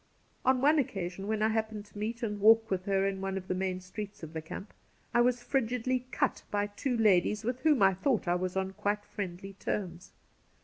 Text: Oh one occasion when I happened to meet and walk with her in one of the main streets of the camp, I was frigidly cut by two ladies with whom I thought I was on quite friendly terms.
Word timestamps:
Oh 0.43 0.55
one 0.55 0.79
occasion 0.79 1.27
when 1.27 1.43
I 1.43 1.49
happened 1.49 1.85
to 1.85 1.97
meet 1.99 2.23
and 2.23 2.39
walk 2.39 2.71
with 2.71 2.85
her 2.85 3.05
in 3.05 3.21
one 3.21 3.37
of 3.37 3.47
the 3.47 3.53
main 3.53 3.79
streets 3.79 4.23
of 4.23 4.33
the 4.33 4.41
camp, 4.41 4.73
I 5.13 5.21
was 5.21 5.43
frigidly 5.43 6.07
cut 6.09 6.41
by 6.49 6.65
two 6.65 6.97
ladies 6.97 7.43
with 7.43 7.59
whom 7.59 7.83
I 7.83 7.93
thought 7.93 8.27
I 8.27 8.33
was 8.33 8.57
on 8.57 8.73
quite 8.73 9.05
friendly 9.05 9.53
terms. 9.53 10.11